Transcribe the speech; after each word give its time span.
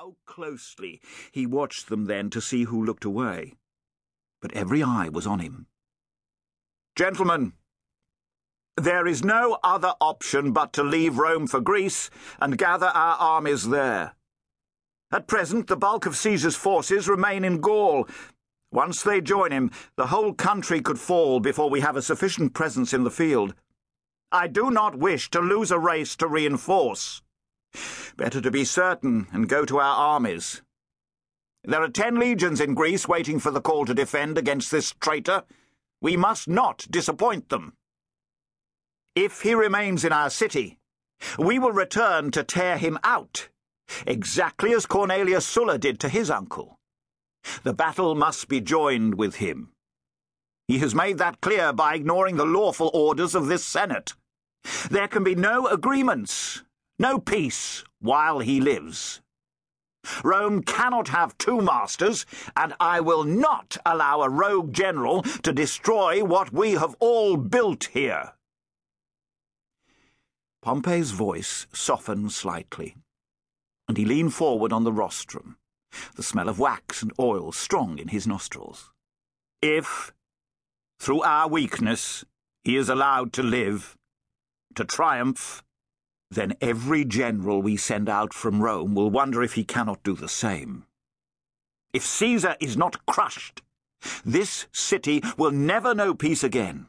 How 0.00 0.16
closely 0.24 0.98
he 1.30 1.44
watched 1.44 1.90
them 1.90 2.06
then 2.06 2.30
to 2.30 2.40
see 2.40 2.64
who 2.64 2.82
looked 2.82 3.04
away. 3.04 3.52
But 4.40 4.54
every 4.54 4.82
eye 4.82 5.10
was 5.10 5.26
on 5.26 5.40
him. 5.40 5.66
Gentlemen, 6.96 7.52
there 8.78 9.06
is 9.06 9.22
no 9.22 9.58
other 9.62 9.92
option 10.00 10.54
but 10.54 10.72
to 10.72 10.82
leave 10.82 11.18
Rome 11.18 11.46
for 11.46 11.60
Greece 11.60 12.08
and 12.40 12.56
gather 12.56 12.86
our 12.86 13.18
armies 13.18 13.68
there. 13.68 14.14
At 15.12 15.26
present, 15.26 15.66
the 15.66 15.76
bulk 15.76 16.06
of 16.06 16.16
Caesar's 16.16 16.56
forces 16.56 17.06
remain 17.06 17.44
in 17.44 17.60
Gaul. 17.60 18.08
Once 18.72 19.02
they 19.02 19.20
join 19.20 19.50
him, 19.50 19.70
the 19.96 20.06
whole 20.06 20.32
country 20.32 20.80
could 20.80 20.98
fall 20.98 21.40
before 21.40 21.68
we 21.68 21.80
have 21.80 21.96
a 21.98 22.00
sufficient 22.00 22.54
presence 22.54 22.94
in 22.94 23.04
the 23.04 23.10
field. 23.10 23.52
I 24.32 24.46
do 24.46 24.70
not 24.70 24.96
wish 24.96 25.28
to 25.28 25.40
lose 25.40 25.70
a 25.70 25.78
race 25.78 26.16
to 26.16 26.26
reinforce. 26.26 27.20
Better 28.16 28.40
to 28.40 28.50
be 28.50 28.64
certain 28.64 29.28
and 29.32 29.48
go 29.48 29.64
to 29.64 29.78
our 29.78 29.96
armies. 29.96 30.62
There 31.64 31.82
are 31.82 31.88
ten 31.88 32.18
legions 32.18 32.60
in 32.60 32.74
Greece 32.74 33.06
waiting 33.06 33.38
for 33.38 33.50
the 33.50 33.60
call 33.60 33.84
to 33.86 33.94
defend 33.94 34.38
against 34.38 34.70
this 34.70 34.94
traitor. 35.00 35.44
We 36.00 36.16
must 36.16 36.48
not 36.48 36.86
disappoint 36.90 37.48
them. 37.50 37.74
If 39.14 39.42
he 39.42 39.54
remains 39.54 40.04
in 40.04 40.12
our 40.12 40.30
city, 40.30 40.78
we 41.38 41.58
will 41.58 41.72
return 41.72 42.30
to 42.30 42.44
tear 42.44 42.78
him 42.78 42.98
out, 43.04 43.48
exactly 44.06 44.72
as 44.72 44.86
Cornelius 44.86 45.46
Sulla 45.46 45.78
did 45.78 46.00
to 46.00 46.08
his 46.08 46.30
uncle. 46.30 46.78
The 47.62 47.74
battle 47.74 48.14
must 48.14 48.48
be 48.48 48.60
joined 48.60 49.16
with 49.16 49.36
him. 49.36 49.72
He 50.68 50.78
has 50.78 50.94
made 50.94 51.18
that 51.18 51.40
clear 51.40 51.72
by 51.72 51.94
ignoring 51.94 52.36
the 52.36 52.44
lawful 52.44 52.90
orders 52.94 53.34
of 53.34 53.48
this 53.48 53.64
Senate. 53.64 54.14
There 54.90 55.08
can 55.08 55.24
be 55.24 55.34
no 55.34 55.66
agreements, 55.66 56.62
no 57.00 57.18
peace, 57.18 57.82
while 57.98 58.40
he 58.40 58.60
lives. 58.60 59.22
Rome 60.22 60.62
cannot 60.62 61.08
have 61.08 61.36
two 61.38 61.62
masters, 61.62 62.26
and 62.54 62.74
I 62.78 63.00
will 63.00 63.24
not 63.24 63.78
allow 63.86 64.20
a 64.20 64.28
rogue 64.28 64.74
general 64.74 65.22
to 65.22 65.52
destroy 65.52 66.22
what 66.22 66.52
we 66.52 66.72
have 66.72 66.94
all 67.00 67.38
built 67.38 67.86
here. 67.92 68.34
Pompey's 70.62 71.12
voice 71.12 71.66
softened 71.72 72.32
slightly, 72.32 72.96
and 73.88 73.96
he 73.96 74.04
leaned 74.04 74.34
forward 74.34 74.70
on 74.70 74.84
the 74.84 74.92
rostrum, 74.92 75.56
the 76.16 76.22
smell 76.22 76.50
of 76.50 76.58
wax 76.58 77.00
and 77.02 77.12
oil 77.18 77.50
strong 77.50 77.98
in 77.98 78.08
his 78.08 78.26
nostrils. 78.26 78.92
If, 79.62 80.12
through 80.98 81.22
our 81.22 81.48
weakness, 81.48 82.26
he 82.62 82.76
is 82.76 82.90
allowed 82.90 83.32
to 83.34 83.42
live, 83.42 83.96
to 84.74 84.84
triumph, 84.84 85.62
then 86.30 86.54
every 86.60 87.04
general 87.04 87.60
we 87.60 87.76
send 87.76 88.08
out 88.08 88.32
from 88.32 88.62
Rome 88.62 88.94
will 88.94 89.10
wonder 89.10 89.42
if 89.42 89.54
he 89.54 89.64
cannot 89.64 90.02
do 90.02 90.14
the 90.14 90.28
same. 90.28 90.84
If 91.92 92.04
Caesar 92.04 92.56
is 92.60 92.76
not 92.76 93.04
crushed, 93.06 93.62
this 94.24 94.66
city 94.72 95.22
will 95.36 95.50
never 95.50 95.94
know 95.94 96.14
peace 96.14 96.44
again. 96.44 96.86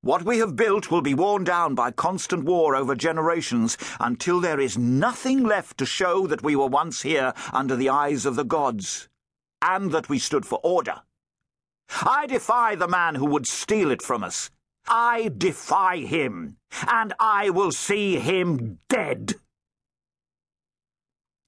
What 0.00 0.24
we 0.24 0.38
have 0.38 0.56
built 0.56 0.90
will 0.90 1.02
be 1.02 1.14
worn 1.14 1.44
down 1.44 1.74
by 1.74 1.90
constant 1.90 2.44
war 2.44 2.76
over 2.76 2.94
generations 2.94 3.76
until 3.98 4.40
there 4.40 4.60
is 4.60 4.78
nothing 4.78 5.44
left 5.44 5.78
to 5.78 5.86
show 5.86 6.26
that 6.26 6.42
we 6.42 6.54
were 6.54 6.66
once 6.66 7.02
here 7.02 7.34
under 7.52 7.76
the 7.76 7.88
eyes 7.88 8.24
of 8.24 8.36
the 8.36 8.44
gods, 8.44 9.08
and 9.62 9.90
that 9.92 10.08
we 10.08 10.18
stood 10.18 10.46
for 10.46 10.60
order. 10.62 11.02
I 12.02 12.26
defy 12.26 12.74
the 12.74 12.86
man 12.86 13.16
who 13.16 13.26
would 13.26 13.46
steal 13.46 13.90
it 13.90 14.02
from 14.02 14.22
us. 14.22 14.50
I 14.88 15.30
defy 15.36 15.98
him, 15.98 16.56
and 16.86 17.12
I 17.20 17.50
will 17.50 17.72
see 17.72 18.18
him 18.18 18.78
dead. 18.88 19.34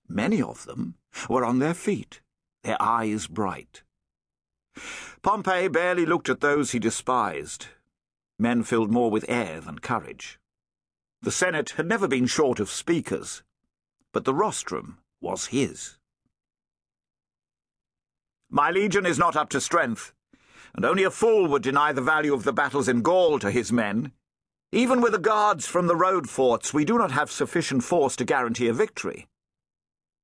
Many 0.08 0.42
of 0.42 0.64
them 0.64 0.96
were 1.28 1.44
on 1.44 1.58
their 1.58 1.74
feet, 1.74 2.20
their 2.62 2.80
eyes 2.80 3.26
bright. 3.26 3.82
Pompey 5.22 5.68
barely 5.68 6.06
looked 6.06 6.28
at 6.28 6.40
those 6.40 6.72
he 6.72 6.78
despised 6.78 7.66
men 8.40 8.62
filled 8.62 8.90
more 8.90 9.10
with 9.10 9.28
air 9.28 9.60
than 9.60 9.78
courage. 9.78 10.38
The 11.20 11.30
Senate 11.30 11.72
had 11.72 11.86
never 11.86 12.08
been 12.08 12.26
short 12.26 12.58
of 12.58 12.70
speakers, 12.70 13.42
but 14.12 14.24
the 14.24 14.34
rostrum 14.34 14.98
was 15.20 15.48
his. 15.48 15.98
My 18.48 18.70
legion 18.70 19.04
is 19.04 19.18
not 19.18 19.36
up 19.36 19.50
to 19.50 19.60
strength, 19.60 20.14
and 20.74 20.84
only 20.84 21.04
a 21.04 21.10
fool 21.10 21.46
would 21.48 21.62
deny 21.62 21.92
the 21.92 22.00
value 22.00 22.34
of 22.34 22.44
the 22.44 22.52
battles 22.52 22.88
in 22.88 23.02
Gaul 23.02 23.38
to 23.38 23.50
his 23.50 23.72
men. 23.72 24.12
Even 24.72 25.00
with 25.00 25.12
the 25.12 25.18
guards 25.18 25.66
from 25.66 25.86
the 25.86 25.96
road 25.96 26.28
forts, 26.28 26.72
we 26.72 26.84
do 26.84 26.96
not 26.96 27.10
have 27.10 27.30
sufficient 27.30 27.82
force 27.84 28.16
to 28.16 28.24
guarantee 28.24 28.68
a 28.68 28.72
victory. 28.72 29.28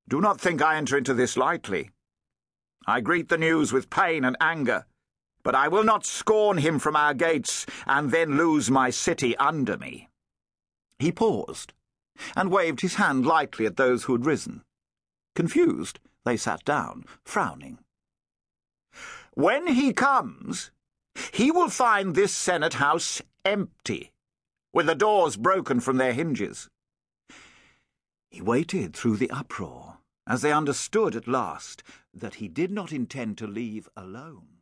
Do 0.07 0.21
not 0.21 0.39
think 0.39 0.61
I 0.61 0.77
enter 0.77 0.97
into 0.97 1.13
this 1.13 1.35
lightly. 1.35 1.91
I 2.85 3.01
greet 3.01 3.29
the 3.29 3.37
news 3.37 3.73
with 3.73 3.89
pain 3.89 4.23
and 4.23 4.37
anger 4.39 4.85
but 5.47 5.55
I 5.55 5.69
will 5.69 5.85
not 5.85 6.05
scorn 6.05 6.57
him 6.57 6.77
from 6.77 6.97
our 6.97 7.13
gates 7.13 7.65
and 7.85 8.11
then 8.11 8.35
lose 8.35 8.69
my 8.69 8.89
city 8.89 9.33
under 9.37 9.77
me. 9.77 10.09
He 10.99 11.09
paused 11.09 11.71
and 12.35 12.51
waved 12.51 12.81
his 12.81 12.95
hand 12.95 13.25
lightly 13.25 13.65
at 13.65 13.77
those 13.77 14.03
who 14.03 14.11
had 14.11 14.25
risen. 14.25 14.63
Confused, 15.35 16.01
they 16.25 16.35
sat 16.35 16.65
down, 16.65 17.05
frowning. 17.23 17.79
When 19.37 19.67
he 19.67 19.93
comes, 19.93 20.71
he 21.31 21.51
will 21.51 21.69
find 21.69 22.15
this 22.15 22.33
Senate 22.33 22.73
House 22.73 23.21
empty, 23.45 24.11
with 24.73 24.87
the 24.87 24.95
doors 24.95 25.37
broken 25.37 25.79
from 25.79 25.97
their 25.97 26.11
hinges. 26.11 26.69
He 28.31 28.41
waited 28.41 28.95
through 28.95 29.17
the 29.17 29.29
uproar 29.29 29.99
as 30.25 30.41
they 30.41 30.51
understood 30.51 31.15
at 31.15 31.27
last 31.27 31.83
that 32.15 32.35
he 32.41 32.47
did 32.47 32.71
not 32.71 32.91
intend 32.91 33.37
to 33.37 33.45
leave 33.45 33.87
alone. 33.95 34.56